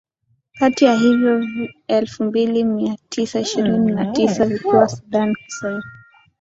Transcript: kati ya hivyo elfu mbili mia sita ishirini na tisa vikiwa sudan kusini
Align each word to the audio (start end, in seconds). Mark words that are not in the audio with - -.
kati 0.59 0.85
ya 0.85 0.95
hivyo 0.95 1.47
elfu 1.87 2.23
mbili 2.23 2.63
mia 2.63 2.97
sita 3.09 3.39
ishirini 3.39 3.91
na 3.91 4.05
tisa 4.11 4.45
vikiwa 4.45 4.87
sudan 4.89 5.35
kusini 5.35 5.83